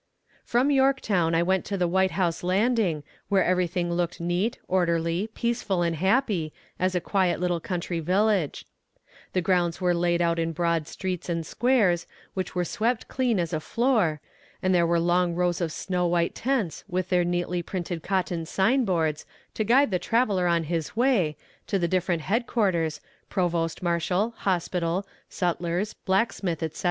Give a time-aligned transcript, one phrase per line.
[0.43, 5.83] From Yorktown I went to the White House Landing, where everything looked neat, orderly, peaceful
[5.83, 8.65] and happy, as a quiet little country village.
[9.33, 13.53] The grounds were laid out in broad streets and squares, which were swept clean as
[13.53, 14.21] a floor,
[14.59, 18.85] and there were long rows of snow white tents, with their neatly printed cotton sign
[18.85, 21.37] boards, "to guide the traveler on his way"
[21.67, 26.79] to the different head quarters, provost marshal, hospital, sutlers, blacksmith, etc.